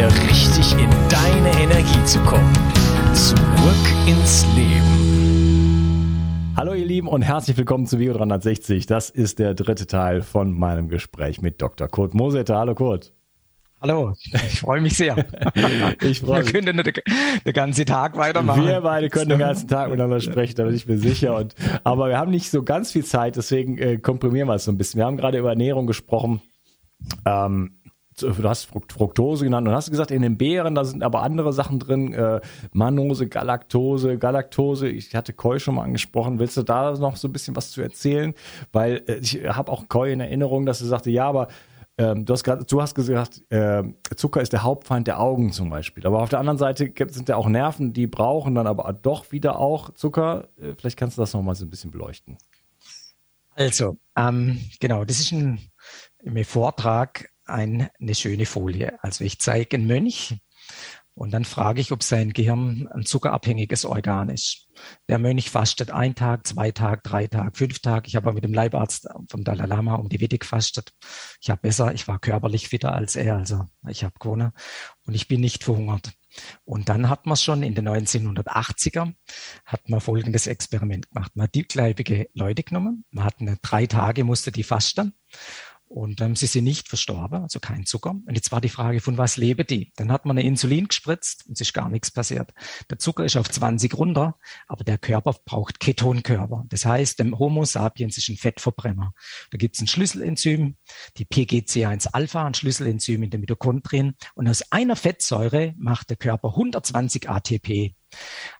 [0.00, 2.50] wieder richtig in deine Energie zu kommen.
[3.12, 3.36] Zurück
[4.06, 6.14] ins Leben.
[6.56, 8.86] Hallo ihr Lieben und herzlich willkommen zu Video 360.
[8.86, 11.86] Das ist der dritte Teil von meinem Gespräch mit Dr.
[11.88, 12.56] Kurt Moseter.
[12.56, 13.12] Hallo Kurt.
[13.82, 15.16] Hallo, ich freue mich sehr.
[16.00, 16.54] ich freue mich.
[16.54, 16.94] Wir können den,
[17.44, 18.64] den ganzen Tag weitermachen.
[18.64, 21.36] Wir beide können den ganzen Tag miteinander sprechen, da bin ich mir sicher.
[21.36, 24.72] Und, aber wir haben nicht so ganz viel Zeit, deswegen äh, komprimieren wir es so
[24.72, 24.96] ein bisschen.
[24.96, 26.40] Wir haben gerade über Ernährung gesprochen.
[27.26, 27.79] Ähm,
[28.20, 31.78] du hast Fructose genannt und hast gesagt, in den Beeren, da sind aber andere Sachen
[31.78, 32.40] drin, äh,
[32.72, 37.32] Manose, Galaktose, Galaktose, ich hatte Koi schon mal angesprochen, willst du da noch so ein
[37.32, 38.34] bisschen was zu erzählen?
[38.72, 41.48] Weil äh, ich habe auch Koi in Erinnerung, dass du sagte, ja, aber
[41.98, 43.82] ähm, du, hast grad, du hast gesagt, äh,
[44.16, 46.06] Zucker ist der Hauptfeind der Augen zum Beispiel.
[46.06, 49.32] Aber auf der anderen Seite gibt, sind ja auch Nerven, die brauchen dann aber doch
[49.32, 50.48] wieder auch Zucker.
[50.58, 52.38] Äh, vielleicht kannst du das noch mal so ein bisschen beleuchten.
[53.54, 55.60] Also, ähm, genau, das ist ein
[56.22, 59.02] im Vortrag ein, eine schöne Folie.
[59.02, 60.36] Also ich zeige einen Mönch
[61.14, 64.68] und dann frage ich, ob sein Gehirn ein zuckerabhängiges Organ ist.
[65.08, 68.08] Der Mönch fastet ein Tag, zwei Tag, drei Tag, fünf Tage.
[68.08, 70.92] Ich habe mit dem Leibarzt vom Dalai Lama um die Wette gefastet.
[71.42, 74.52] Ich habe besser, ich war körperlich fitter als er, also ich habe gewonnen
[75.04, 76.12] und ich bin nicht verhungert.
[76.64, 79.12] Und dann hat man schon in den 1980er
[79.66, 81.32] hat man folgendes Experiment gemacht.
[81.34, 83.04] Man hat dickleibige Leute genommen.
[83.10, 85.12] Man hat eine drei Tage musste die fasten
[85.90, 88.10] und ähm, sie sind nicht verstorben, also kein Zucker.
[88.10, 89.92] Und jetzt war die Frage, von was leben die?
[89.96, 92.54] Dann hat man eine Insulin gespritzt und es ist gar nichts passiert.
[92.88, 96.64] Der Zucker ist auf 20 runter, aber der Körper braucht Ketonkörper.
[96.68, 99.14] Das heißt, dem Homo sapiens ist ein Fettverbrenner.
[99.50, 100.76] Da gibt es ein Schlüsselenzym,
[101.16, 104.14] die PGC1-Alpha, ein Schlüsselenzym in den Mitochondrien.
[104.36, 107.96] Und aus einer Fettsäure macht der Körper 120 ATP.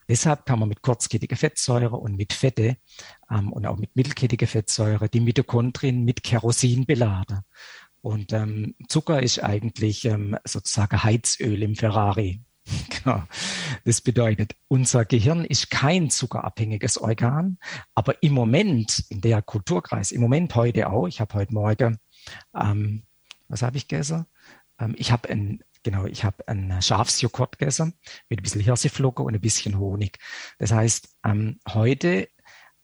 [0.07, 2.77] Deshalb kann man mit kurzkettiger Fettsäure und mit Fette
[3.29, 7.41] ähm, und auch mit mittelkettiger Fettsäure die Mitochondrien mit Kerosin beladen.
[8.01, 12.41] Und ähm, Zucker ist eigentlich ähm, sozusagen Heizöl im Ferrari.
[13.03, 13.23] Genau.
[13.83, 17.57] Das bedeutet, unser Gehirn ist kein zuckerabhängiges Organ,
[17.95, 21.97] aber im Moment, in der Kulturkreis, im Moment heute auch, ich habe heute Morgen,
[22.55, 23.03] ähm,
[23.47, 24.27] was habe ich gegessen?
[24.79, 27.93] Ähm, ich habe ein Genau, ich habe einen Schafsjoghurt gegessen
[28.29, 30.19] mit ein bisschen Hirseflocke und ein bisschen Honig.
[30.59, 32.29] Das heißt, ähm, heute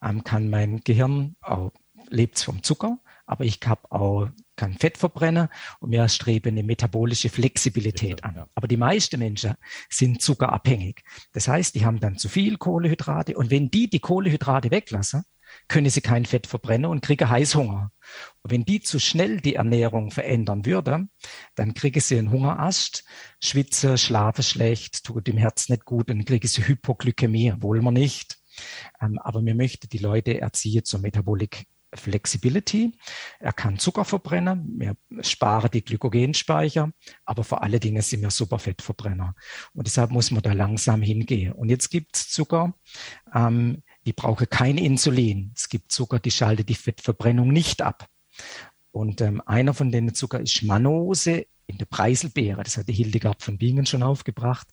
[0.03, 1.72] ähm, kann mein Gehirn auch,
[2.09, 5.49] lebt vom Zucker, aber ich habe auch kann Fett verbrennen
[5.79, 8.46] und wir streben eine metabolische Flexibilität an.
[8.55, 9.53] Aber die meisten Menschen
[9.90, 11.03] sind zuckerabhängig.
[11.32, 15.23] Das heißt, die haben dann zu viel Kohlehydrate und wenn die die Kohlehydrate weglassen,
[15.67, 17.91] können sie kein Fett verbrennen und kriegen Heißhunger.
[18.41, 21.08] Und wenn die zu schnell die Ernährung verändern würde,
[21.55, 23.03] dann kriegen sie einen Hungerast,
[23.41, 28.38] schwitze, schlafe schlecht, tut dem Herz nicht gut, dann kriegen sie Hypoglykämie, wollen wir nicht.
[29.02, 32.97] Ähm, aber wir möchten die Leute erziehen zur Metabolik Flexibility.
[33.40, 36.91] Er kann Zucker verbrennen, wir sparen die Glykogenspeicher,
[37.26, 39.35] aber vor allen Dingen sind wir Superfettverbrenner.
[39.73, 41.53] Und deshalb muss man da langsam hingehen.
[41.53, 42.73] Und jetzt gibt es Zucker,
[43.34, 45.52] ähm, die brauchen kein Insulin.
[45.54, 48.08] Es gibt Zucker, die schaltet die Fettverbrennung nicht ab.
[48.92, 52.64] Und ähm, einer von denen Zucker ist Manose in der Preiselbeere.
[52.64, 54.67] Das hat die Hildegard von Bingen schon aufgebracht.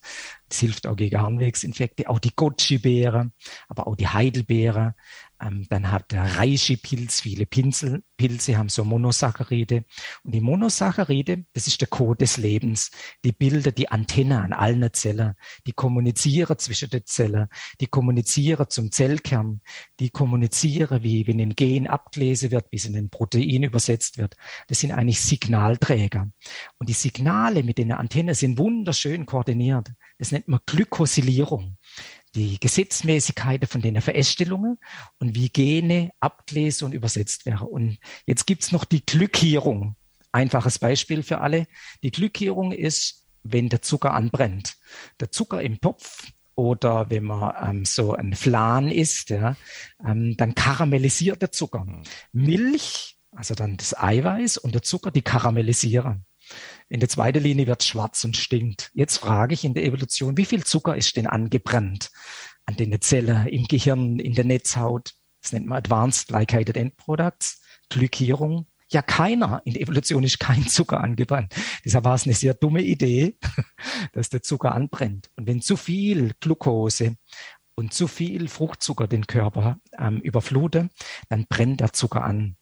[0.48, 2.08] Das hilft auch gegen Harnwegsinfekte.
[2.08, 3.32] Auch die Goji-Beere,
[3.68, 4.94] aber auch die Heidelbeere,
[5.40, 9.84] ähm, dann hat der Reishi-Pilz, viele Pinsel, Pilze haben so Monosaccharide.
[10.22, 12.90] Und die Monosaccharide, das ist der Code des Lebens.
[13.24, 15.34] Die bilden die Antenne an allen Zellen.
[15.66, 17.48] Die kommunizieren zwischen den Zellen.
[17.80, 19.60] Die kommunizieren zum Zellkern.
[20.00, 24.36] Die kommunizieren, wie wenn ein Gen abgelesen wird, bis in ein Protein übersetzt wird.
[24.68, 26.30] Das sind eigentlich Signalträger.
[26.86, 29.92] Die Signale mit den Antennen sind wunderschön koordiniert.
[30.18, 31.76] Das nennt man Glykosylierung
[32.34, 34.78] die Gesetzmäßigkeiten von den Verästelungen
[35.18, 37.66] und wie Gene abgelesen und übersetzt werden.
[37.68, 39.96] Und jetzt gibt's noch die Glückierung.
[40.32, 41.66] Einfaches Beispiel für alle.
[42.02, 44.76] Die Glückierung ist, wenn der Zucker anbrennt.
[45.20, 49.56] Der Zucker im Topf oder wenn man ähm, so ein Flan isst, ja,
[50.04, 51.84] ähm, dann karamellisiert der Zucker.
[51.84, 52.02] Mhm.
[52.32, 56.24] Milch, also dann das Eiweiß und der Zucker, die karamellisieren.
[56.88, 58.90] In der zweiten Linie wird schwarz und stinkt.
[58.94, 62.10] Jetzt frage ich in der Evolution, wie viel Zucker ist denn angebrannt
[62.66, 65.12] an den Zellen, im Gehirn, in der Netzhaut?
[65.42, 68.66] Das nennt man Advanced Glycated End Products, Glykierung.
[68.90, 69.62] Ja, keiner.
[69.64, 71.54] In der Evolution ist kein Zucker angebrannt.
[71.84, 73.36] Deshalb war es eine sehr dumme Idee,
[74.12, 75.30] dass der Zucker anbrennt.
[75.36, 77.16] Und wenn zu viel Glucose
[77.74, 80.90] und zu viel Fruchtzucker den Körper ähm, überflute,
[81.28, 82.56] dann brennt der Zucker an.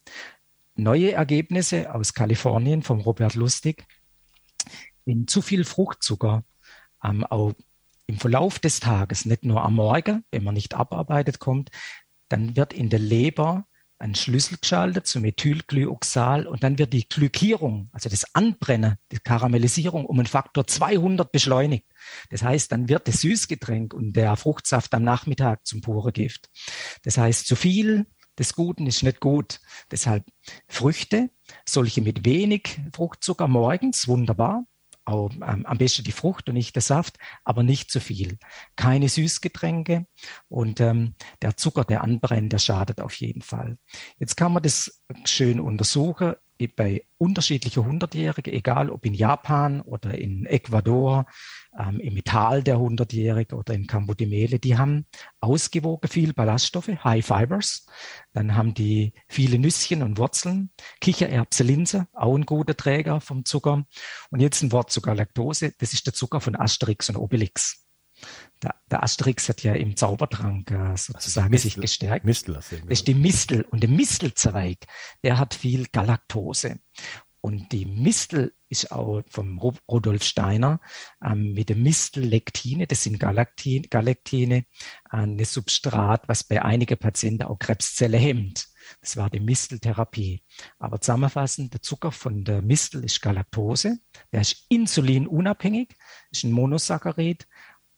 [0.74, 3.86] Neue Ergebnisse aus Kalifornien vom Robert Lustig
[5.04, 6.44] wenn zu viel Fruchtzucker
[7.02, 7.52] ähm, auch
[8.06, 11.70] im Verlauf des Tages, nicht nur am Morgen, wenn man nicht abarbeitet kommt,
[12.28, 13.66] dann wird in der Leber
[13.98, 20.06] ein Schlüssel geschaltet zu Methylglyoxal und dann wird die Glykierung, also das Anbrennen, die Karamellisierung
[20.06, 21.86] um einen Faktor 200 beschleunigt.
[22.28, 26.50] Das heißt, dann wird das Süßgetränk und der Fruchtsaft am Nachmittag zum pure Gift.
[27.04, 28.06] Das heißt, zu viel
[28.38, 29.60] des Guten ist nicht gut.
[29.90, 30.24] Deshalb
[30.66, 31.30] Früchte,
[31.64, 34.64] solche mit wenig Fruchtzucker morgens, wunderbar
[35.04, 38.38] auch, ähm, am besten die Frucht und nicht der Saft, aber nicht zu viel.
[38.76, 40.06] Keine Süßgetränke
[40.48, 43.78] und ähm, der Zucker, der anbrennt, der schadet auf jeden Fall.
[44.18, 46.34] Jetzt kann man das schön untersuchen
[46.76, 51.26] bei unterschiedlichen Hundertjährigen, egal ob in Japan oder in Ecuador,
[51.78, 55.06] ähm, im Metall der Hundertjährige oder in Cambodimele, die haben
[55.40, 57.86] ausgewogen viel Ballaststoffe, High Fibers.
[58.32, 60.70] Dann haben die viele Nüsschen und Wurzeln,
[61.00, 63.84] Kichererbse, Linse, auch ein guter Träger vom Zucker.
[64.30, 67.86] Und jetzt ein Wort zu Galaktose, das ist der Zucker von Asterix und Obelix.
[68.62, 72.24] Der, der Asterix hat ja im Zaubertrank äh, sozusagen Mistel, sich gestärkt.
[72.24, 73.62] Mistel, das ist die Mistel.
[73.62, 74.78] Und der Mistelzweig,
[75.24, 76.78] der hat viel Galaktose.
[77.44, 80.80] Und die Mistel ist auch vom Rudolf Steiner
[81.22, 84.64] ähm, mit der Mistellektine, das sind Galaktine, Galaktine,
[85.10, 88.68] ein Substrat, was bei einigen Patienten auch Krebszelle hemmt.
[89.00, 90.44] Das war die Misteltherapie.
[90.78, 93.98] Aber zusammenfassend, der Zucker von der Mistel ist Galaktose,
[94.30, 95.96] der ist insulinunabhängig,
[96.30, 97.48] ist ein Monosaccharid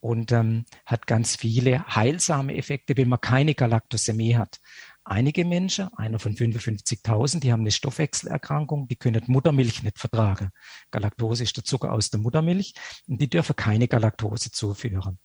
[0.01, 4.61] und ähm, hat ganz viele heilsame Effekte, wenn man keine Galaktosämie hat.
[5.07, 10.49] Einige Menschen, einer von 55.000, die haben eine Stoffwechselerkrankung, die können Muttermilch nicht vertragen.
[10.91, 12.73] Galaktose ist der Zucker aus der Muttermilch
[13.07, 15.19] und die dürfen keine Galaktose zuführen.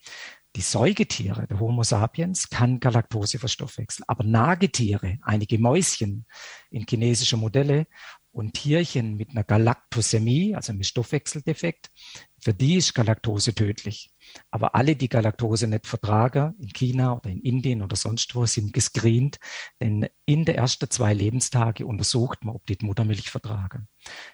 [0.56, 6.26] Die Säugetiere, der Homo sapiens, kann Galaktose verstoffwechseln, aber Nagetiere, einige Mäuschen
[6.72, 7.88] in chinesische Modelle
[8.32, 11.90] und Tierchen mit einer Galaktosämie, also mit Stoffwechseldefekt,
[12.42, 14.12] für die ist Galaktose tödlich.
[14.52, 18.74] Aber alle, die Galaktose nicht vertragen, in China oder in Indien oder sonst wo, sind
[18.74, 19.40] gescreent,
[19.82, 23.88] denn in der ersten zwei Lebenstage untersucht man, ob die, die Muttermilch vertragen.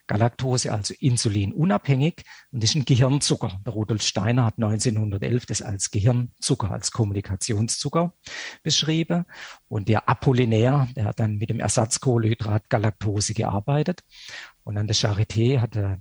[0.07, 3.59] Galaktose also insulinunabhängig und ist ein Gehirnzucker.
[3.65, 8.13] Der Rudolf Steiner hat 1911 das als Gehirnzucker, als Kommunikationszucker
[8.63, 9.25] beschrieben.
[9.67, 14.03] Und der Apollinaire, der hat dann mit dem Ersatzkohlehydrat Galaktose gearbeitet.
[14.63, 15.99] Und an der Charité hat er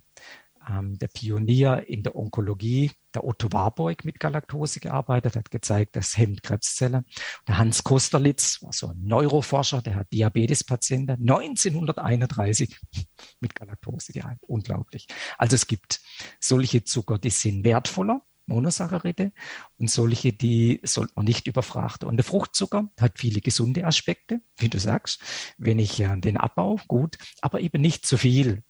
[0.69, 6.17] ähm, der Pionier in der Onkologie, der Otto Warburg, mit Galaktose gearbeitet, hat gezeigt, das
[6.17, 7.05] hemmt Krebszellen.
[7.47, 12.79] Der Hans Kosterlitz war so ein Neuroforscher, der hat Diabetespatienten 1931
[13.41, 14.39] mit Galaktose geheilt.
[14.43, 15.07] Unglaublich.
[15.39, 16.01] Also es gibt
[16.41, 19.33] solche Zucker, die sind wertvoller, Monosaccharide
[19.79, 22.09] und solche, die sollte man nicht überfrachten.
[22.09, 25.21] Und der Fruchtzucker hat viele gesunde Aspekte, wie du sagst,
[25.59, 28.63] wenn ich äh, den Abbau, gut, aber eben nicht zu viel.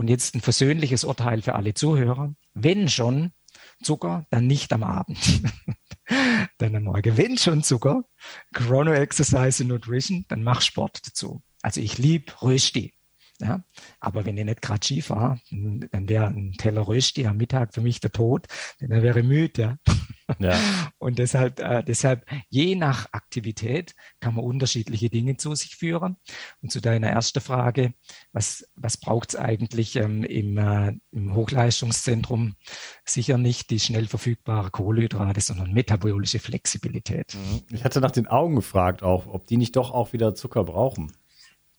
[0.00, 2.34] Und jetzt ein versöhnliches Urteil für alle Zuhörer.
[2.54, 3.32] Wenn schon
[3.82, 5.18] Zucker, dann nicht am Abend.
[6.56, 7.18] dann am Morgen.
[7.18, 8.04] Wenn schon Zucker,
[8.54, 11.42] Chrono Exercise und Nutrition, dann mach Sport dazu.
[11.60, 12.94] Also ich liebe Rösti.
[13.42, 13.62] Ja,
[14.00, 17.82] aber wenn ich nicht gerade Ski fahre, dann wäre ein Teller Rösti am Mittag für
[17.82, 18.46] mich der Tod,
[18.80, 19.78] denn dann wäre ich müde.
[19.86, 19.89] Ja.
[20.38, 20.58] Ja.
[20.98, 26.16] Und deshalb, äh, deshalb, je nach Aktivität kann man unterschiedliche Dinge zu sich führen.
[26.62, 27.94] Und zu deiner ersten Frage,
[28.32, 32.56] was, was braucht es eigentlich ähm, im, äh, im Hochleistungszentrum?
[33.04, 37.34] Sicher nicht die schnell verfügbare Kohlenhydrate, sondern metabolische Flexibilität.
[37.34, 37.76] Mhm.
[37.76, 41.12] Ich hatte nach den Augen gefragt auch, ob die nicht doch auch wieder Zucker brauchen.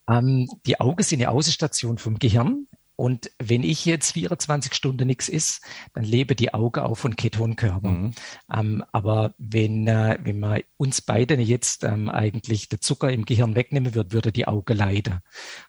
[0.10, 2.68] Ähm, die Augen sind eine Außenstation vom Gehirn.
[3.02, 5.66] Und wenn ich jetzt 24 Stunden nichts isst,
[5.96, 7.90] dann lebe die Augen auch von Ketonkörper.
[7.90, 8.12] Mhm.
[8.54, 13.56] Ähm, aber wenn, äh, wenn man uns beide jetzt ähm, eigentlich der Zucker im Gehirn
[13.56, 15.22] wegnehmen würde, würde die Augen leiden.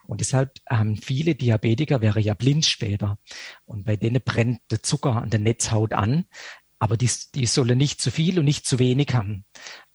[0.06, 3.16] Und deshalb haben viele Diabetiker, wäre ja blind später.
[3.64, 6.26] Und bei denen brennt der Zucker an der Netzhaut an.
[6.82, 9.44] Aber die, die sollen nicht zu viel und nicht zu wenig haben.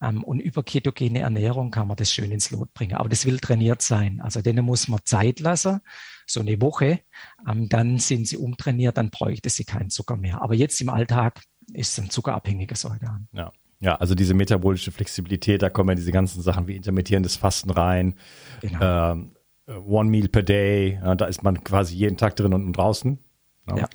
[0.02, 2.96] Ähm, und über ketogene Ernährung kann man das schön ins Lot bringen.
[2.96, 4.22] Aber das will trainiert sein.
[4.22, 5.82] Also denen muss man Zeit lassen,
[6.26, 7.02] so eine Woche.
[7.46, 10.42] Ähm, dann sind sie umtrainiert, dann bräuchte sie keinen Zucker mehr.
[10.42, 11.42] Aber jetzt im Alltag
[11.74, 13.28] ist es ein zuckerabhängiger Säugean.
[13.34, 13.52] Ja.
[13.82, 18.16] Ja, also diese metabolische Flexibilität, da kommen ja diese ganzen Sachen wie intermittierendes Fasten rein.
[18.62, 19.12] Genau.
[19.12, 19.36] Ähm,
[19.68, 23.20] One Meal per Day, da ist man quasi jeden Tag drin und draußen.
[23.68, 23.76] Ja.
[23.76, 23.86] ja.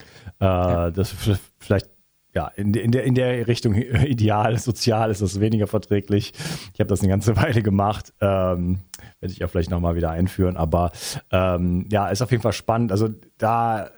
[0.40, 0.90] Äh, ja.
[0.90, 1.14] Das
[1.58, 1.88] vielleicht
[2.34, 6.32] ja, in, in, der, in der Richtung ideal, sozial ist das weniger verträglich.
[6.72, 8.12] Ich habe das eine ganze Weile gemacht.
[8.20, 8.80] Ähm,
[9.20, 10.56] werde ich ja vielleicht nochmal wieder einführen.
[10.56, 10.92] Aber
[11.30, 12.90] ähm, ja, ist auf jeden Fall spannend.
[12.90, 13.90] Also da,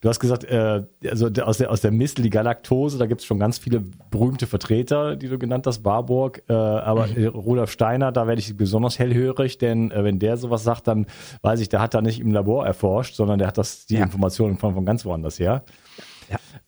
[0.00, 3.26] du hast gesagt, äh, also aus der, aus der Mistel, die Galaktose, da gibt es
[3.26, 6.42] schon ganz viele berühmte Vertreter, die du genannt hast, Warburg.
[6.48, 7.28] Äh, aber mhm.
[7.28, 11.06] Rudolf Steiner, da werde ich besonders hellhörig, denn äh, wenn der sowas sagt, dann
[11.42, 14.02] weiß ich, der hat da nicht im Labor erforscht, sondern der hat das, die ja.
[14.02, 15.62] Informationen von, von ganz woanders her.
[15.66, 15.74] Ja.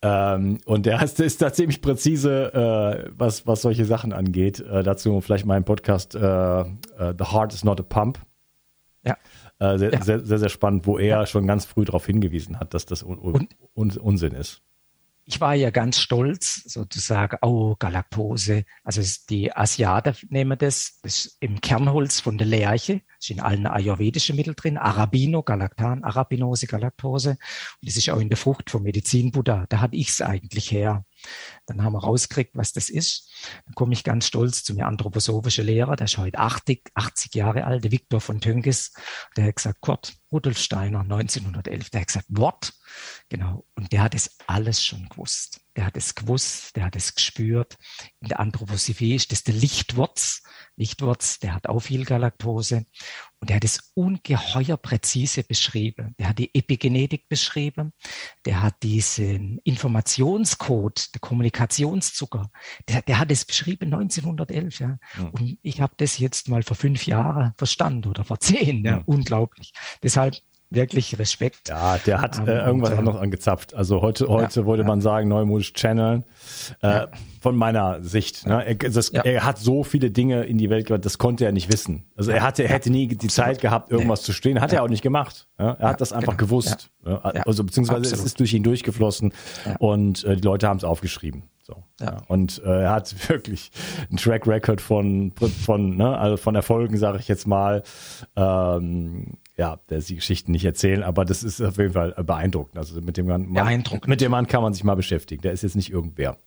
[0.03, 2.53] Ähm, und der ist, ist da ziemlich präzise,
[3.07, 4.61] äh, was, was solche Sachen angeht.
[4.61, 6.65] Äh, dazu vielleicht mal ein Podcast äh, äh,
[7.19, 8.19] The Heart is not a Pump.
[9.03, 9.17] Ja.
[9.59, 10.03] Äh, sehr, ja.
[10.03, 11.27] sehr, sehr, sehr, spannend, wo er ja.
[11.27, 14.63] schon ganz früh darauf hingewiesen hat, dass das un un Unsinn ist
[15.28, 18.64] ich war ja ganz stolz, sozusagen, oh, Galaktose.
[18.85, 23.66] Also die Asiaten nehmen das, das ist im Kernholz von der Lerche, ist in allen
[23.66, 27.30] ayurvedischen Mitteln drin, Arabino, Galaktan, Arabinose, Galaktose.
[27.30, 27.38] Und
[27.88, 29.66] das ist auch in der Frucht vom Medizin-Buddha.
[29.68, 31.04] Da hatte ich es eigentlich her.
[31.66, 33.30] Dann haben wir rausgekriegt, was das ist.
[33.64, 37.64] Dann komme ich ganz stolz zu mir anthroposophischen Lehrer, der ist heute 80, 80 Jahre
[37.64, 38.92] alt, der Viktor von Tönges.
[39.37, 41.90] Der hat gesagt, Kurt, Rudolf Steiner, 1911.
[41.90, 42.73] Der hat gesagt, what?
[43.28, 43.66] Genau.
[43.75, 45.61] Und der hat es alles schon gewusst.
[45.76, 47.76] Der hat es gewusst, der hat es gespürt.
[48.21, 50.42] In der Anthroposophie ist das der Lichtwurz.
[50.76, 52.87] Lichtwurz, der hat auch viel Galaktose.
[53.47, 56.17] Und der hat es ungeheuer präzise beschrieben.
[56.19, 57.93] Der hat die Epigenetik beschrieben.
[58.45, 62.50] Der hat diesen Informationscode, der Kommunikationszucker,
[62.88, 64.81] der, der hat es beschrieben 1911.
[64.81, 64.99] Ja.
[65.17, 65.29] Mhm.
[65.31, 68.85] Und ich habe das jetzt mal vor fünf Jahren verstanden oder vor zehn.
[68.85, 68.97] Ja.
[68.97, 69.03] Mhm.
[69.07, 69.73] Unglaublich.
[70.03, 71.69] Deshalb wirklich Respekt.
[71.69, 73.75] Ja, der hat äh, irgendwas und, anderes angezapft.
[73.75, 74.89] Also heute, heute ja, würde ja.
[74.89, 76.25] man sagen, neumodisch channeln.
[76.83, 77.09] Äh, ja.
[77.41, 78.47] Von meiner Sicht.
[78.47, 78.65] Ne?
[78.67, 81.73] Er, das, er, hat so viele Dinge in die Welt gebracht, das konnte er nicht
[81.73, 82.05] wissen.
[82.17, 84.61] Also er hatte, er hätte nie die Zeit gehabt, irgendwas zu stehen.
[84.61, 85.47] Hat er auch nicht gemacht.
[85.57, 86.49] Er hat das einfach genau.
[86.49, 86.91] gewusst.
[87.05, 88.19] Also beziehungsweise Absolut.
[88.19, 89.33] es ist durch ihn durchgeflossen
[89.79, 91.45] und äh, die Leute haben es aufgeschrieben.
[91.67, 92.23] So, ja.
[92.29, 93.71] Und äh, er hat wirklich
[94.09, 97.83] einen Track Record von, von, ne, also von Erfolgen, sage ich jetzt mal.
[98.37, 102.77] Ähm, ja, der ist die Geschichten nicht erzählen, aber das ist auf jeden Fall beeindruckend.
[102.77, 104.09] Also mit dem Mann, beeindruckend.
[104.09, 105.43] mit dem Mann kann man sich mal beschäftigen.
[105.43, 106.39] Der ist jetzt nicht irgendwer.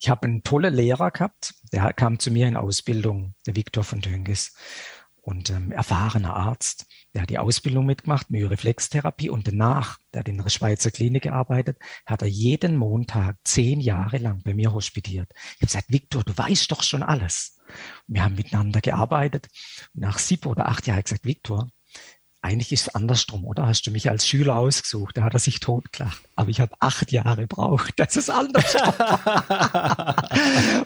[0.00, 4.00] Ich habe einen tollen Lehrer gehabt, der kam zu mir in Ausbildung, der Viktor von
[4.00, 4.56] Döngis.
[5.22, 10.38] Und ähm, erfahrener Arzt, der hat die Ausbildung mitgemacht, Myoreflextherapie und danach, der hat in
[10.38, 15.30] der Schweizer Klinik gearbeitet, hat er jeden Montag zehn Jahre lang bei mir hospitiert.
[15.34, 17.58] Ich habe gesagt, Viktor, du weißt doch schon alles.
[18.06, 19.48] wir haben miteinander gearbeitet.
[19.94, 21.70] Und nach sieben oder acht Jahren habe ich gesagt, Viktor,
[22.42, 23.66] eigentlich ist es andersrum, oder?
[23.66, 25.16] Hast du mich als Schüler ausgesucht?
[25.16, 26.22] Da hat er sich totgelacht.
[26.36, 27.94] Aber ich habe acht Jahre braucht.
[28.00, 28.88] Das ist andersrum.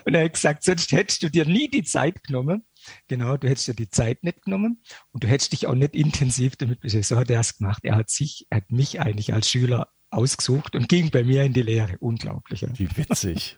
[0.03, 2.65] und er hat gesagt, sonst hättest du dir nie die Zeit genommen.
[3.07, 6.57] Genau, du hättest dir die Zeit nicht genommen und du hättest dich auch nicht intensiv
[6.57, 7.07] damit beschäftigt.
[7.07, 7.79] So hat er es gemacht.
[7.83, 11.53] Er hat sich, er hat mich eigentlich als Schüler ausgesucht und ging bei mir in
[11.53, 11.97] die Lehre.
[11.99, 12.61] Unglaublich.
[12.61, 12.69] Ja.
[12.73, 13.57] Wie witzig.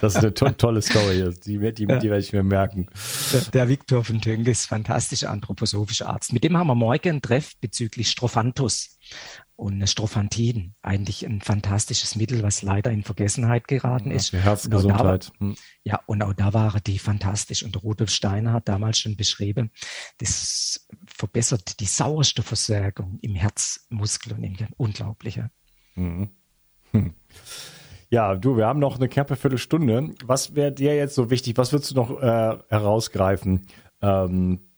[0.00, 1.32] Das ist eine to tolle Story.
[1.44, 2.02] Die, die, die, ja.
[2.02, 2.86] werde ich mir merken.
[3.32, 6.32] Der, der Viktor von Tönges, fantastischer anthroposophischer Arzt.
[6.32, 8.98] Mit dem haben wir morgen einen Treff bezüglich Strophanthus
[9.60, 10.74] und Strophantin.
[10.80, 14.32] Eigentlich ein fantastisches Mittel, was leider in Vergessenheit geraten ist.
[14.32, 15.30] Die Herzgesundheit.
[15.38, 15.56] Und war, hm.
[15.84, 17.62] ja, und auch da waren die fantastisch.
[17.62, 19.70] Und Rudolf Steiner hat damals schon beschrieben,
[20.18, 24.72] das verbessert die Sauerstoffversorgung im Herzmuskel und im Gehirn.
[24.78, 25.50] Unglaubliche.
[25.94, 26.30] Mhm.
[26.92, 27.14] Hm.
[28.08, 30.14] Ja, du, wir haben noch eine knappe Viertelstunde.
[30.24, 31.58] Was wäre dir jetzt so wichtig?
[31.58, 33.66] Was würdest du noch äh, herausgreifen?
[34.00, 34.69] Ähm,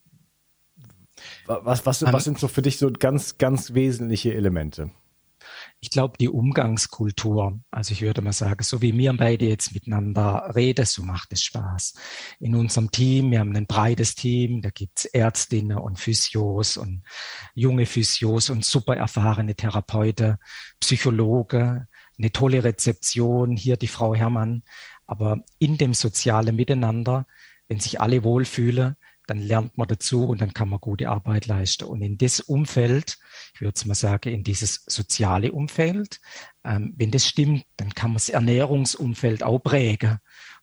[1.63, 4.91] was, was, was sind so für dich so ganz, ganz wesentliche Elemente?
[5.81, 10.53] ich glaube, die Umgangskultur, also ich würde mal sagen, so wie wir beide jetzt miteinander
[10.55, 11.95] reden, so macht es Spaß.
[12.39, 17.03] In unserem Team, wir haben ein breites Team, da gibt's Ärztinnen und Physios und
[17.55, 20.37] junge Physios und super erfahrene Therapeuten,
[20.79, 24.63] Psychologe, eine tolle Rezeption, hier die Frau Herrmann.
[25.09, 27.27] Aber in dem sozialen Miteinander,
[27.67, 31.85] wenn sich alle wohlfühlen, dann lernt man dazu und dann kann man gute Arbeit leisten.
[31.85, 33.19] Und in das Umfeld,
[33.55, 36.21] ich würde mal sagen, in dieses soziale Umfeld,
[36.65, 40.19] ähm, wenn das stimmt, dann kann man das Ernährungsumfeld auch prägen.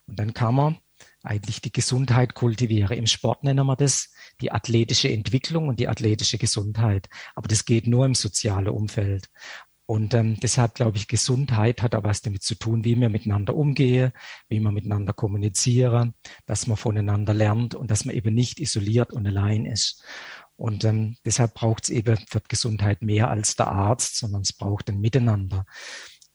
[0.08, 0.78] Und dann kann man
[1.24, 2.98] eigentlich die Gesundheit kultivieren.
[2.98, 4.12] Im Sport nennen wir das
[4.42, 7.10] die athletische Entwicklung und die athletische Gesundheit.
[7.36, 9.30] Aber das geht nur im sozialen Umfeld.
[9.90, 13.56] Und ähm, deshalb glaube ich, Gesundheit hat auch was damit zu tun, wie wir miteinander
[13.56, 14.12] umgehen,
[14.48, 16.14] wie wir miteinander kommunizieren,
[16.46, 20.04] dass man voneinander lernt und dass man eben nicht isoliert und allein ist.
[20.56, 24.90] Und ähm, deshalb braucht es eben für Gesundheit mehr als der Arzt, sondern es braucht
[24.90, 25.66] ein Miteinander.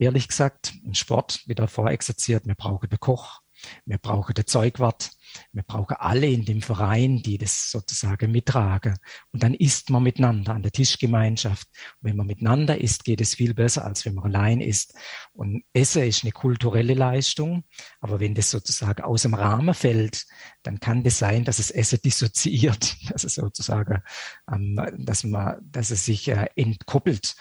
[0.00, 3.38] Ehrlich gesagt, im Sport, wie davor exerziert, wir brauchen den Koch,
[3.87, 5.11] wir brauchen den Zeugwart,
[5.52, 8.97] wir brauchen alle in dem Verein, die das sozusagen mittragen.
[9.33, 11.68] Und dann isst man miteinander an der Tischgemeinschaft.
[12.00, 14.94] Und wenn man miteinander isst, geht es viel besser, als wenn man allein isst.
[15.33, 17.64] Und Essen ist eine kulturelle Leistung.
[18.00, 20.26] Aber wenn das sozusagen aus dem Rahmen fällt,
[20.62, 24.02] dann kann das sein, dass es Essen dissoziiert, dass es sozusagen,
[24.50, 27.35] ähm, dass man, dass es sich äh, entkoppelt.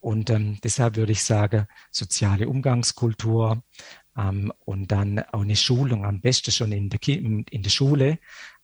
[0.00, 3.62] Und ähm, deshalb würde ich sagen, soziale Umgangskultur,
[4.18, 8.18] ähm, und dann auch eine Schulung, am besten schon in der, in der Schule,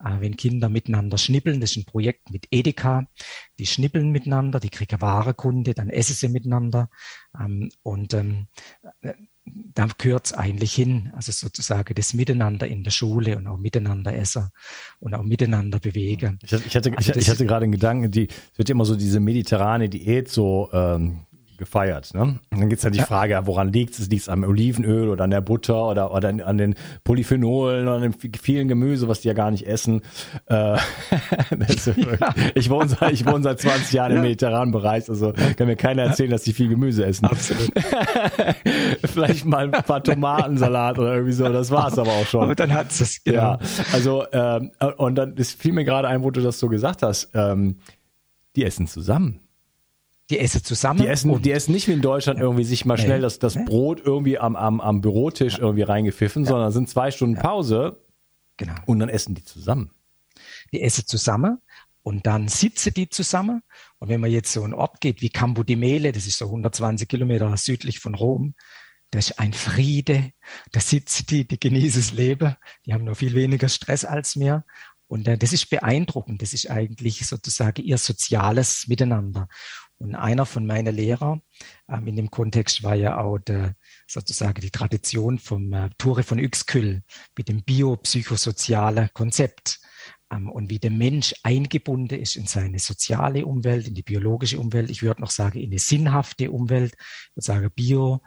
[0.05, 1.61] äh, wenn Kinder miteinander schnippeln.
[1.61, 3.07] Das ist ein Projekt mit Edeka.
[3.59, 6.91] Die schnippeln miteinander, die kriegen Warekunde, dann essen sie miteinander.
[7.39, 8.49] Ähm, und ähm,
[9.03, 9.15] äh,
[9.47, 14.15] da gehört es eigentlich hin, also sozusagen das Miteinander in der Schule und auch miteinander
[14.15, 14.49] essen
[15.01, 16.39] und auch miteinander bewegen.
[16.43, 18.97] Ich hatte, ich hatte, also ich hatte gerade einen Gedanken, die es wird immer so
[18.97, 21.24] diese mediterrane Diät so ähm,
[21.57, 22.15] gefeiert.
[22.15, 22.23] Ne?
[22.23, 24.09] Und dann gibt es ja die Frage, woran liegt es?
[24.09, 28.03] Liegt es am Olivenöl oder an der Butter oder, oder an den Polyphenolen oder an
[28.03, 30.03] dem vielen Gemüse, was die ja gar nicht essen?
[30.47, 30.79] Äh, ja.
[32.55, 34.17] ich, wohne seit, ich wohne seit 20 Jahren ja.
[34.19, 37.27] im mediterranen Bereich, also kann mir keiner erzählen, dass die viel Gemüse essen.
[37.27, 37.71] Absolut.
[39.05, 42.43] Vielleicht mal ein paar Tomatensalat oder irgendwie so, das war es aber auch schon.
[42.43, 43.37] Aber dann hat es genau.
[43.37, 43.59] Ja,
[43.93, 47.31] also ähm, und dann ist fiel mir gerade ein, wo du das so gesagt hast,
[47.35, 47.77] ähm,
[48.57, 49.41] die essen zusammen.
[50.31, 51.01] Die essen zusammen.
[51.01, 54.01] Die essen, die essen nicht wie in Deutschland irgendwie sich mal schnell das, das Brot
[54.05, 58.03] irgendwie am, am, am Bürotisch irgendwie reingepfiffen, sondern sind zwei Stunden Pause.
[58.57, 58.75] Genau.
[58.87, 59.91] Und dann essen die zusammen.
[60.73, 61.59] Die essen zusammen
[62.03, 63.63] und dann sitzen die zusammen.
[63.99, 66.47] Und wenn man jetzt so einen Ort geht wie Campo di Mele, das ist so
[66.47, 68.55] 120 Kilometer südlich von Rom,
[69.11, 70.33] das ist ein Friede.
[70.73, 72.57] Da sitzen die, die genießen das Leben.
[72.85, 74.65] Die haben noch viel weniger Stress als mir.
[75.07, 76.43] Und äh, das ist beeindruckend.
[76.43, 79.49] Das ist eigentlich sozusagen ihr soziales Miteinander.
[79.99, 81.43] Und einer von meinen Lehrern
[81.89, 83.77] ähm, in dem Kontext war ja auch der,
[84.07, 87.03] sozusagen die Tradition vom äh, Ture von Uexküll
[87.37, 89.81] mit dem biopsychosozialen Konzept
[90.31, 94.91] ähm, und wie der Mensch eingebunden ist in seine soziale Umwelt, in die biologische Umwelt.
[94.91, 96.95] Ich würde noch sagen, in eine sinnhafte Umwelt.
[96.99, 98.21] Ich würde sagen, bio,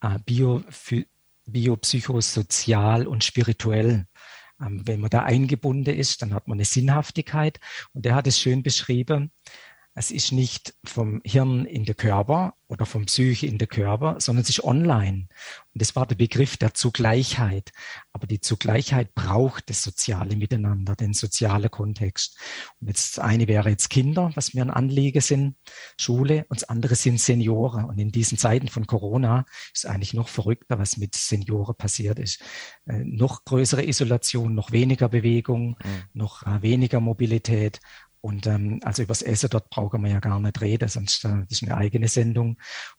[0.00, 0.62] äh, bio,
[1.46, 4.06] biopsychosozial und spirituell.
[4.60, 7.60] Ähm, wenn man da eingebunden ist, dann hat man eine Sinnhaftigkeit.
[7.92, 9.32] Und er hat es schön beschrieben,
[9.94, 14.42] es ist nicht vom Hirn in der Körper oder vom Psyche in der Körper, sondern
[14.42, 15.28] es ist online.
[15.74, 17.72] Und das war der Begriff der Zugleichheit.
[18.12, 22.38] Aber die Zugleichheit braucht das soziale Miteinander, den sozialen Kontext.
[22.80, 25.56] Und jetzt das eine wäre jetzt Kinder, was mir ein Anliegen sind,
[25.98, 27.84] Schule, und das andere sind Senioren.
[27.84, 32.40] Und in diesen Zeiten von Corona ist eigentlich noch verrückter, was mit Senioren passiert ist.
[32.86, 36.04] Äh, noch größere Isolation, noch weniger Bewegung, mhm.
[36.14, 37.80] noch äh, weniger Mobilität.
[38.22, 41.60] Und ähm, also übers Essen dort brauchen wir ja gar nicht reden, sonst äh, das
[41.60, 42.50] ist eine eigene Sendung.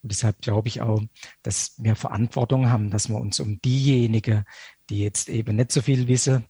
[0.02, 1.02] Und deshalb glaube ich auch,
[1.44, 4.44] dass wir Verantwortung haben, dass wir uns um diejenigen,
[4.90, 6.46] die jetzt eben nicht so viel wissen,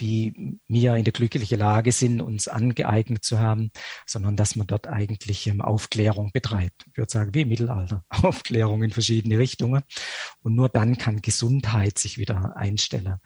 [0.00, 3.70] wie wir in der glücklichen Lage sind, uns angeeignet zu haben,
[4.06, 6.86] sondern dass man dort eigentlich ähm, Aufklärung betreibt.
[6.90, 8.04] Ich würde sagen, wie im Mittelalter.
[8.08, 9.82] Aufklärung in verschiedene Richtungen.
[10.42, 13.16] Und nur dann kann Gesundheit sich wieder einstellen.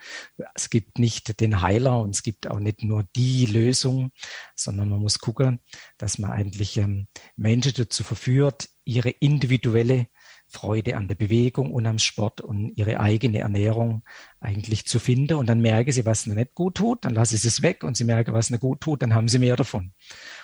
[0.55, 4.11] Es gibt nicht den Heiler und es gibt auch nicht nur die Lösung,
[4.55, 5.61] sondern man muss gucken,
[5.99, 10.09] dass man eigentlich ähm, Menschen dazu verführt, ihre individuelle
[10.55, 14.03] Freude an der Bewegung und am Sport und ihre eigene Ernährung
[14.41, 15.35] eigentlich zu finden.
[15.35, 17.97] Und dann merken sie, was ihnen nicht gut tut, dann lassen sie es weg und
[17.97, 19.93] sie merken, was ihnen gut tut, dann haben sie mehr davon.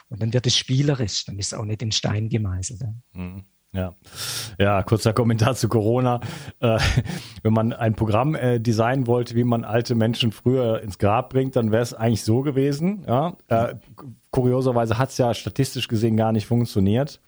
[0.09, 2.83] Und dann wird es spielerisch, dann ist es auch nicht in Stein gemeißelt.
[3.15, 3.45] Mhm.
[3.73, 3.95] Ja,
[4.59, 6.21] ja, kurzer Kommentar zu Corona.
[6.59, 6.79] Äh,
[7.43, 11.55] wenn man ein Programm äh, designen wollte, wie man alte Menschen früher ins Grab bringt,
[11.55, 13.05] dann wäre es eigentlich so gewesen.
[13.07, 13.37] Ja?
[13.47, 13.77] Äh,
[14.33, 17.21] kurioserweise hat es ja statistisch gesehen gar nicht funktioniert.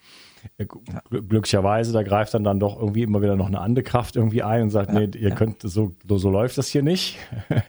[0.58, 0.66] Äh,
[1.10, 4.62] glücklicherweise, da greift dann dann doch irgendwie immer wieder noch eine andere Kraft irgendwie ein
[4.62, 5.34] und sagt, ja, nee, ihr ja.
[5.36, 7.18] könnt, so, so läuft das hier nicht.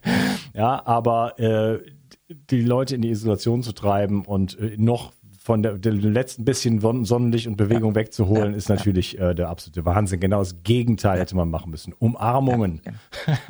[0.55, 1.79] ja, aber äh,
[2.27, 5.11] die Leute in die Isolation zu treiben und äh, noch
[5.43, 7.95] von der, dem letzten bisschen Sonnenlicht und Bewegung ja.
[7.95, 8.57] wegzuholen, ja.
[8.57, 10.21] ist natürlich äh, der absolute Wahnsinn.
[10.21, 11.91] Genau das Gegenteil hätte man machen müssen.
[11.99, 12.81] Umarmungen.
[12.85, 12.91] Ja,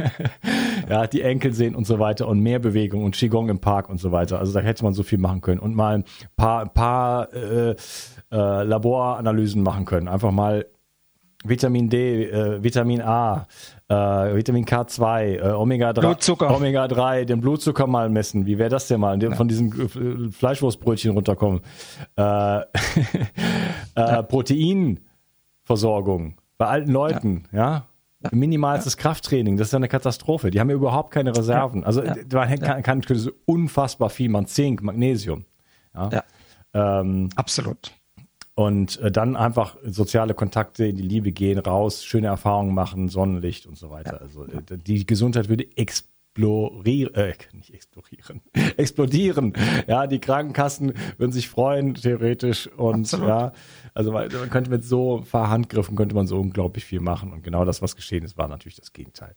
[0.87, 1.01] genau.
[1.01, 3.99] ja, die Enkel sehen und so weiter und mehr Bewegung und Qigong im Park und
[3.99, 4.39] so weiter.
[4.39, 7.75] Also da hätte man so viel machen können und mal ein paar, ein paar äh,
[8.31, 10.07] äh, Laboranalysen machen können.
[10.07, 10.65] Einfach mal
[11.43, 13.47] Vitamin D, äh, Vitamin A,
[13.87, 16.55] äh, Vitamin K2, äh, Omega 3, Blutzucker.
[16.55, 18.45] Omega 3, den Blutzucker mal messen.
[18.45, 19.21] Wie wäre das denn mal?
[19.21, 19.35] Ja.
[19.35, 21.61] Von diesen äh, Fleischwurstbrötchen runterkommen.
[22.15, 22.65] Äh, äh,
[23.95, 24.21] ja.
[24.21, 27.59] Proteinversorgung bei alten Leuten, ja.
[27.59, 27.85] ja?
[28.31, 30.49] Minimalstes Krafttraining, das ist ja eine Katastrophe.
[30.49, 31.83] Die haben ja überhaupt keine Reserven.
[31.83, 32.01] Also
[32.31, 33.01] man kann, kann
[33.45, 35.43] unfassbar viel, man Zink, Magnesium.
[35.93, 36.23] Ja.
[36.73, 37.91] Ähm, Absolut.
[38.55, 43.65] Und äh, dann einfach soziale Kontakte in die Liebe gehen, raus, schöne Erfahrungen machen, Sonnenlicht
[43.65, 44.13] und so weiter.
[44.13, 44.19] Ja.
[44.19, 48.41] Also äh, die Gesundheit würde explorieren, äh, nicht explorieren,
[48.77, 49.53] explodieren.
[49.87, 52.67] Ja, die Krankenkassen würden sich freuen, theoretisch.
[52.67, 53.27] Und Absolut.
[53.27, 53.53] ja,
[53.95, 57.33] also man, man könnte mit so Verhandgriffen könnte man so unglaublich viel machen.
[57.33, 59.35] Und genau das, was geschehen ist, war natürlich das Gegenteil.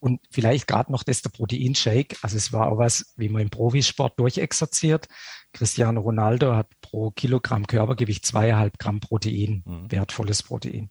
[0.00, 2.16] Und vielleicht gerade noch das der Proteinshake.
[2.22, 5.06] Also es war auch was, wie man im Profisport durchexerziert.
[5.52, 9.90] Cristiano Ronaldo hat pro Kilogramm Körpergewicht zweieinhalb Gramm Protein, mhm.
[9.90, 10.90] wertvolles Protein.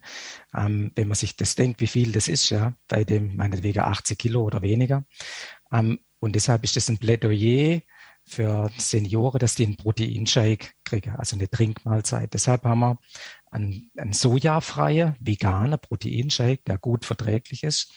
[0.56, 4.18] Ähm, wenn man sich das denkt, wie viel das ist, ja, bei dem meinetwegen 80
[4.18, 5.06] Kilo oder weniger.
[5.72, 7.82] Ähm, und deshalb ist das ein Plädoyer
[8.26, 12.34] für Senioren, dass die einen Proteinshake kriegen, also eine Trinkmahlzeit.
[12.34, 13.00] Deshalb haben wir
[13.50, 17.92] einen, einen sojafreie, veganer Proteinshake, der gut verträglich ist.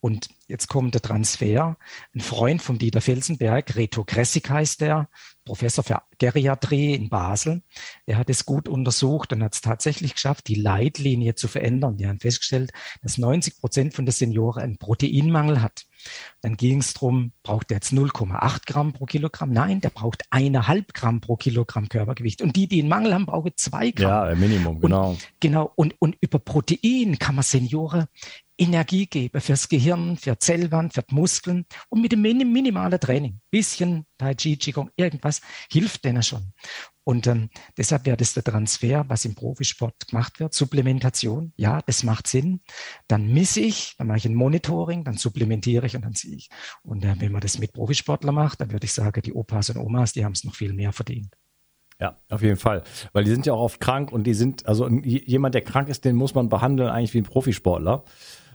[0.00, 1.76] Und jetzt kommt der Transfer.
[2.14, 5.08] Ein Freund von Dieter Felsenberg, Reto Kressig heißt der,
[5.44, 7.62] Professor für Geriatrie in Basel.
[8.06, 11.96] Er hat es gut untersucht und hat es tatsächlich geschafft, die Leitlinie zu verändern.
[11.96, 15.86] Die haben festgestellt, dass 90 Prozent von den Senioren einen Proteinmangel hat.
[16.40, 19.50] Dann ging es darum, braucht er jetzt 0,8 Gramm pro Kilogramm?
[19.50, 22.42] Nein, der braucht eineinhalb Gramm pro Kilogramm Körpergewicht.
[22.42, 24.28] Und die, die einen Mangel haben, brauchen zwei Gramm.
[24.28, 25.10] Ja, Minimum, genau.
[25.10, 25.72] Und, genau.
[25.74, 28.06] Und, und über Protein kann man Senioren
[28.60, 34.34] Energie geben fürs Gehirn, für Zellwand, für Muskeln und mit dem minimalen Training, bisschen Tai
[34.34, 35.40] Chi, Qigong, irgendwas
[35.72, 36.52] hilft denen schon.
[37.02, 40.52] Und ähm, deshalb wäre das der Transfer, was im Profisport gemacht wird.
[40.52, 42.60] Supplementation, ja, das macht Sinn.
[43.08, 46.50] Dann misse ich, dann mache ich ein Monitoring, dann supplementiere ich und dann ziehe ich.
[46.82, 49.78] Und äh, wenn man das mit Profisportler macht, dann würde ich sagen, die Opas und
[49.78, 51.34] Omas, die haben es noch viel mehr verdient.
[51.98, 52.82] Ja, auf jeden Fall.
[53.12, 56.04] Weil die sind ja auch oft krank und die sind, also jemand, der krank ist,
[56.04, 58.04] den muss man behandeln eigentlich wie ein Profisportler.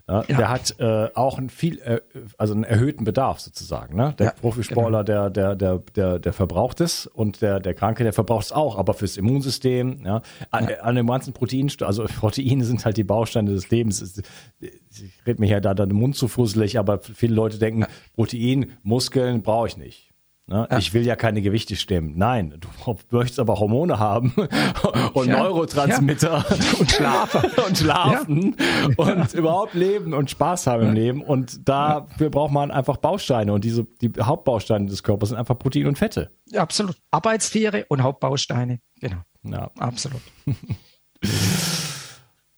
[0.07, 0.37] Ja, ja.
[0.37, 1.99] Der hat äh, auch einen viel, äh,
[2.37, 3.95] also einen erhöhten Bedarf sozusagen.
[3.95, 4.13] Ne?
[4.19, 5.29] Der ja, Profisportler, genau.
[5.29, 8.77] der, der, der, der, der verbraucht es und der, der Kranke, der verbraucht es auch,
[8.77, 10.21] aber fürs Immunsystem, ja.
[10.51, 14.21] An, an dem ganzen Protein, also Proteine sind halt die Bausteine des Lebens.
[14.59, 19.41] Ich rede mir ja da den Mund zu fusselig, aber viele Leute denken, Protein, Muskeln
[19.41, 20.14] brauche ich nicht.
[20.47, 20.67] Ne?
[20.69, 20.77] Ja.
[20.77, 22.13] Ich will ja keine Gewichte stemmen.
[22.17, 24.33] Nein, du möchtest aber Hormone haben
[25.13, 25.39] und ja.
[25.39, 26.55] Neurotransmitter ja.
[26.79, 28.55] und schlafen und schlafen
[28.95, 31.21] und überhaupt leben und Spaß haben im Leben.
[31.23, 35.87] Und dafür braucht man einfach Bausteine und diese die Hauptbausteine des Körpers sind einfach Protein
[35.87, 36.31] und Fette.
[36.47, 36.97] Ja, absolut.
[37.09, 38.79] Arbeitstiere und Hauptbausteine.
[38.99, 39.21] Genau.
[39.43, 40.21] Ja, absolut.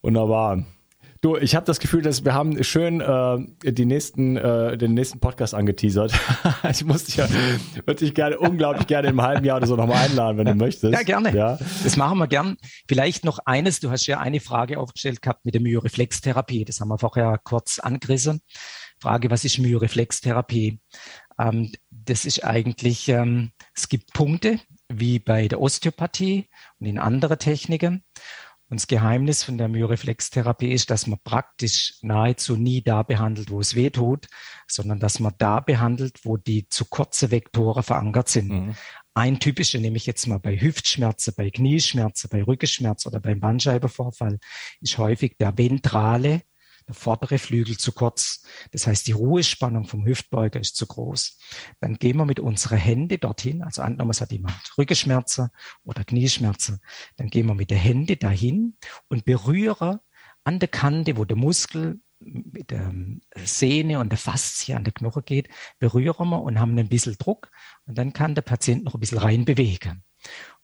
[0.01, 0.63] Wunderbar.
[1.27, 3.37] Du, ich habe das Gefühl, dass wir haben schön äh,
[3.73, 6.17] die nächsten, äh, den nächsten Podcast angeteasert.
[6.71, 7.27] ich muss dich ja,
[7.83, 10.93] würde dich gerne, unglaublich gerne im halben Jahr oder so nochmal einladen, wenn du möchtest.
[10.93, 11.35] Ja, gerne.
[11.35, 11.59] Ja.
[11.83, 12.55] Das machen wir gern.
[12.87, 16.63] Vielleicht noch eines, du hast ja eine Frage aufgestellt gehabt mit der Myoreflextherapie.
[16.63, 18.39] Das haben wir vorher kurz angerissen.
[19.01, 20.79] Frage, was ist Myoreflextherapie?
[21.37, 26.47] Ähm, das ist eigentlich, ähm, es gibt Punkte, wie bei der Osteopathie
[26.79, 28.03] und in andere Techniken.
[28.69, 33.61] Und das Geheimnis von der Myoreflextherapie ist, dass man praktisch nahezu nie da behandelt, wo
[33.61, 34.27] es weh tut,
[34.67, 38.49] sondern dass man da behandelt, wo die zu kurze Vektoren verankert sind.
[38.49, 38.75] Mhm.
[39.13, 44.37] Ein typischer, nehme ich jetzt mal bei Hüftschmerzen, bei Knieschmerzen, bei Rückenschmerzen oder beim Bandscheibenvorfall,
[44.81, 46.41] ist häufig der ventrale
[46.87, 48.45] der vordere Flügel zu kurz.
[48.71, 51.37] Das heißt, die Ruhespannung vom Hüftbeuger ist zu groß.
[51.79, 53.61] Dann gehen wir mit unseren Händen dorthin.
[53.61, 55.49] Also angenommen, es hat jemand Rückenschmerzen
[55.83, 56.79] oder Knieschmerzen.
[57.17, 58.77] Dann gehen wir mit der Hände dahin
[59.09, 59.99] und berühren
[60.43, 62.93] an der Kante, wo der Muskel mit der
[63.35, 67.51] Sehne und der Faszie an der Knoche geht, berühren wir und haben ein bisschen Druck.
[67.85, 70.03] Und dann kann der Patient noch ein bisschen rein bewegen.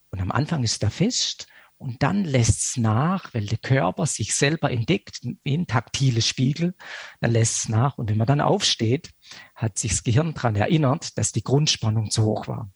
[0.09, 1.47] Und am Anfang ist er fest
[1.83, 6.75] und dann lässt es nach, weil der Körper sich selber entdeckt, wie ein taktiles Spiegel,
[7.19, 7.97] dann lässt es nach.
[7.97, 9.11] Und wenn man dann aufsteht,
[9.53, 12.71] hat sich das Gehirn daran erinnert, dass die Grundspannung zu hoch war.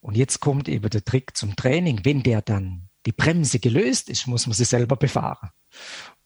[0.00, 2.00] Und jetzt kommt eben der Trick zum Training.
[2.04, 5.48] Wenn der dann die Bremse gelöst ist, muss man sie selber befahren.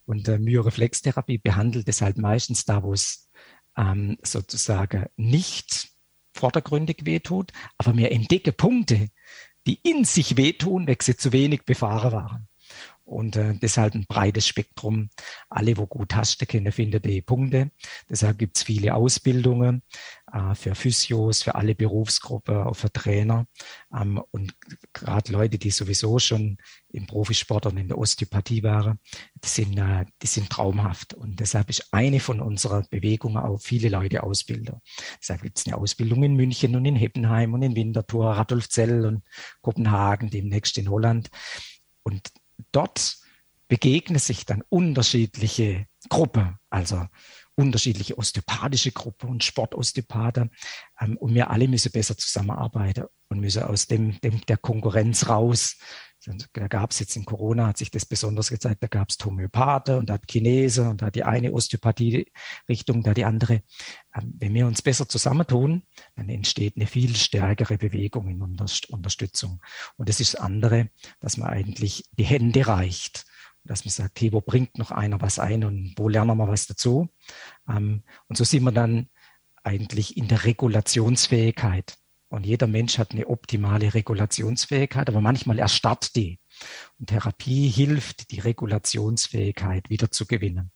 [0.04, 3.28] Und äh, Myoreflextherapie behandelt es halt meistens da, wo es
[3.76, 5.90] ähm, sozusagen nicht
[6.32, 9.08] vordergründig wehtut, aber wir entdecken Punkte,
[9.66, 12.48] die in sich wehtun, weil sie zu wenig befahren waren.
[13.08, 15.08] Und äh, deshalb ein breites Spektrum.
[15.48, 17.70] Alle, wo gut Taste kennen, finden die Punkte.
[18.10, 19.82] Deshalb gibt's viele Ausbildungen
[20.30, 23.46] äh, für Physios, für alle Berufsgruppen, auch für Trainer.
[23.98, 24.54] Ähm, und
[24.92, 26.58] gerade Leute, die sowieso schon
[26.90, 28.98] im Profisport und in der Osteopathie waren,
[29.42, 31.14] die sind, äh, die sind traumhaft.
[31.14, 34.82] Und deshalb ist eine von unserer Bewegungen auch viele Leute Ausbilder.
[35.18, 39.22] Deshalb gibt's eine Ausbildung in München und in Heppenheim und in Winterthur, Radolfzell und
[39.62, 41.30] Kopenhagen, demnächst in Holland.
[42.02, 42.30] Und
[42.72, 43.18] dort
[43.68, 47.06] begegnen sich dann unterschiedliche Gruppen, also
[47.54, 50.50] unterschiedliche osteopathische Gruppen und Sportosteopathen.
[51.00, 55.76] Ähm, und wir alle müssen besser zusammenarbeiten und müssen aus dem, dem der Konkurrenz raus.
[56.52, 59.98] Da gab es jetzt in Corona, hat sich das besonders gezeigt, da gab es Homöopathe
[59.98, 63.62] und da hat Chinese und da die eine Osteopathie-Richtung, da die andere.
[64.14, 65.82] Ähm, wenn wir uns besser zusammentun,
[66.16, 69.60] dann entsteht eine viel stärkere Bewegung in Unterstützung.
[69.96, 73.24] Und das ist das andere, dass man eigentlich die Hände reicht
[73.64, 76.66] dass man sagt, hey, wo bringt noch einer was ein und wo lernen wir was
[76.66, 77.08] dazu?
[77.68, 79.10] Ähm, und so sind wir dann
[79.62, 81.98] eigentlich in der Regulationsfähigkeit.
[82.28, 86.40] Und jeder Mensch hat eine optimale Regulationsfähigkeit, aber manchmal erstarrt die.
[86.98, 90.70] Und Therapie hilft, die Regulationsfähigkeit wieder zu gewinnen.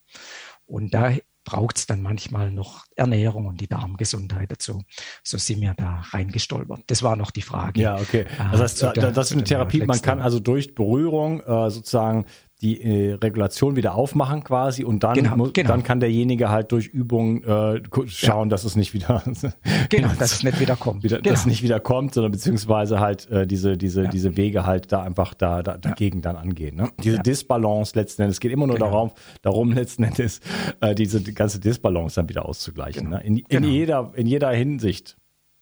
[0.65, 4.83] Und da braucht es dann manchmal noch Ernährung und die Darmgesundheit dazu.
[5.25, 6.85] So sind wir da reingestolpert.
[6.87, 7.81] Das war noch die Frage.
[7.81, 8.27] Ja, okay.
[8.53, 12.27] Das heißt, äh, das ist eine Therapie, man kann also durch Berührung äh, sozusagen
[12.63, 15.69] die äh, Regulation wieder aufmachen quasi und dann, genau, muss, genau.
[15.69, 18.51] dann kann derjenige halt durch Übung äh, schauen, ja.
[18.51, 19.23] dass es nicht wieder
[19.89, 21.31] genau, dass es nicht wieder kommt, wieder, genau.
[21.31, 24.11] dass es nicht wieder kommt, sondern beziehungsweise halt äh, diese diese ja.
[24.11, 26.23] diese Wege halt da einfach da, da dagegen ja.
[26.33, 26.77] dann angehen.
[26.77, 26.91] Ne?
[27.03, 28.91] Diese Disbalance letzten Endes es geht immer nur genau.
[28.91, 29.11] darum,
[29.43, 30.41] darum letzten Endes
[30.81, 33.05] äh, diese die ganze Disbalance dann wieder auszugleichen.
[33.05, 33.17] Genau.
[33.17, 33.25] Ne?
[33.25, 33.69] In, in genau.
[33.69, 35.17] jeder in jeder Hinsicht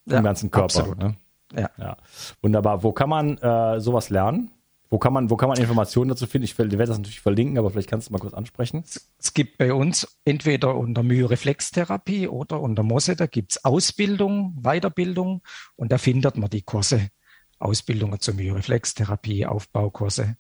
[0.07, 0.95] im ganzen Körper.
[0.97, 1.17] Ne?
[1.55, 1.71] Ja.
[1.79, 1.97] ja.
[2.43, 2.83] Wunderbar.
[2.83, 4.51] Wo kann man äh, sowas lernen?
[4.93, 6.45] Wo kann man, wo kann man Informationen dazu finden?
[6.45, 8.83] Ich werde das natürlich verlinken, aber vielleicht kannst du mal kurz ansprechen.
[9.19, 15.43] Es gibt bei uns entweder unter Myoreflextherapie oder unter Mosse, da gibt es Ausbildung, Weiterbildung
[15.77, 17.09] und da findet man die Kurse.
[17.61, 20.37] Ausbildungen zur Myoreflextherapie, Aufbaukurse.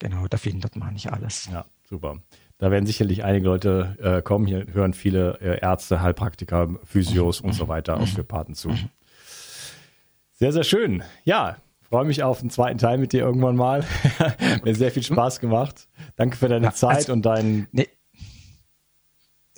[0.00, 1.48] Genau, da findet man nicht alles.
[1.52, 2.16] Ja, super.
[2.58, 4.46] Da werden sicherlich einige Leute äh, kommen.
[4.46, 8.74] Hier hören viele äh, Ärzte, Heilpraktiker, Physios und so weiter, Osteopathen zu.
[10.32, 11.04] Sehr, sehr schön.
[11.24, 13.84] Ja, freue mich auf den zweiten Teil mit dir irgendwann mal.
[14.64, 15.88] Mir sehr viel Spaß gemacht.
[16.16, 17.68] Danke für deine ja, Zeit also, und deinen.
[17.72, 17.88] Nee.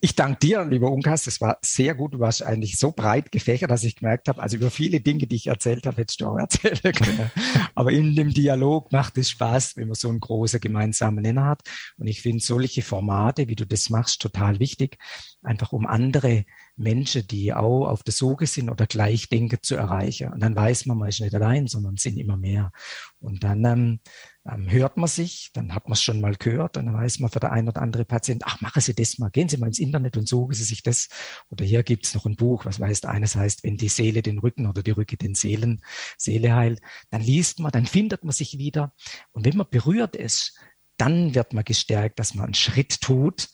[0.01, 1.25] Ich danke dir, lieber Unkas.
[1.25, 2.15] Das war sehr gut.
[2.15, 5.37] Du warst eigentlich so breit gefächert, dass ich gemerkt habe, also über viele Dinge, die
[5.37, 7.31] ich erzählt habe, hättest du auch erzählen können.
[7.75, 11.63] Aber in dem Dialog macht es Spaß, wenn man so einen großen gemeinsamen Nenner hat.
[11.97, 14.99] Und ich finde solche Formate, wie du das machst, total wichtig,
[15.43, 16.45] einfach um andere
[16.77, 20.33] Menschen, die auch auf der Suche sind oder gleich denken, zu erreichen.
[20.33, 22.71] Und dann weiß man, man ist nicht allein, sondern sind immer mehr.
[23.19, 24.01] Und dann ähm,
[24.49, 27.31] ähm, hört man sich, dann hat man es schon mal gehört und dann weiß man
[27.31, 29.79] für der ein oder andere Patient, ach, machen Sie das mal, gehen Sie mal ins
[29.79, 31.09] Internet und suchen Sie sich das.
[31.49, 34.67] Oder hier gibt's noch ein Buch, was weiß eines heißt, wenn die Seele den Rücken
[34.67, 35.83] oder die Rücke den Seelen,
[36.19, 36.81] Seele heilt.
[37.11, 38.93] Dann liest man, dann findet man sich wieder.
[39.33, 40.59] Und wenn man berührt ist,
[40.99, 43.49] dann wird man gestärkt, dass man einen Schritt tut,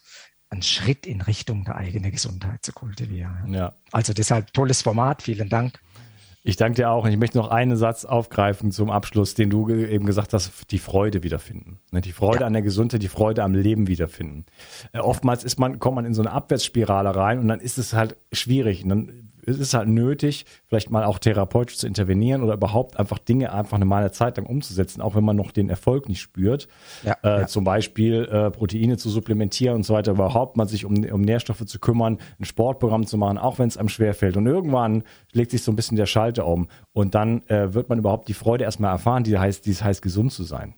[0.53, 3.53] einen Schritt in Richtung der eigenen Gesundheit zu kultivieren.
[3.53, 3.73] Ja.
[3.91, 5.81] Also deshalb tolles Format, vielen Dank.
[6.45, 7.05] Ich danke dir auch.
[7.05, 10.79] Und ich möchte noch einen Satz aufgreifen zum Abschluss, den du eben gesagt hast, die
[10.79, 11.79] Freude wiederfinden.
[11.93, 12.47] Ne, die Freude ja.
[12.47, 14.45] an der Gesundheit, die Freude am Leben wiederfinden.
[14.93, 17.93] Äh, oftmals ist man, kommt man in so eine Abwärtsspirale rein und dann ist es
[17.93, 18.83] halt schwierig.
[18.83, 23.19] Und dann es ist halt nötig, vielleicht mal auch therapeutisch zu intervenieren oder überhaupt einfach
[23.19, 26.69] Dinge einfach eine mal Zeit lang umzusetzen, auch wenn man noch den Erfolg nicht spürt.
[27.03, 27.47] Ja, äh, ja.
[27.47, 31.65] Zum Beispiel äh, Proteine zu supplementieren und so weiter, überhaupt mal sich um, um Nährstoffe
[31.65, 34.37] zu kümmern, ein Sportprogramm zu machen, auch wenn es einem schwerfällt.
[34.37, 35.03] Und irgendwann
[35.33, 38.35] legt sich so ein bisschen der Schalter um und dann äh, wird man überhaupt die
[38.35, 40.75] Freude erstmal erfahren, die heißt, die heißt gesund zu sein.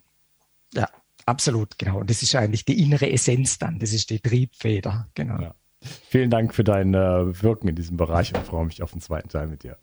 [0.73, 0.89] Ja,
[1.27, 2.01] absolut, genau.
[2.01, 5.41] Und das ist eigentlich die innere Essenz dann, das ist die Triebfeder, genau.
[5.41, 5.55] Ja.
[6.09, 9.29] Vielen Dank für dein äh, Wirken in diesem Bereich und freue mich auf den zweiten
[9.29, 9.79] Teil mit dir.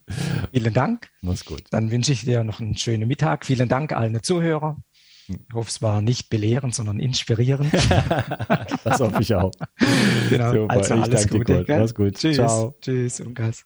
[0.52, 1.10] Vielen Dank.
[1.22, 1.64] Mach's gut.
[1.72, 3.46] Dann wünsche ich dir noch einen schönen Mittag.
[3.46, 4.84] Vielen Dank allen Zuhörern.
[5.28, 7.72] Ich hoffe, es war nicht belehrend, sondern inspirierend.
[8.84, 9.52] das hoffe ich auch.
[10.30, 10.52] Genau.
[10.52, 10.74] Super.
[10.74, 11.64] Also alles ich danke Gute.
[11.64, 12.16] Dir, Mach's gut.
[12.16, 12.36] Tschüss.
[12.36, 12.76] Ciao.
[12.82, 13.66] Tschüss und Gas.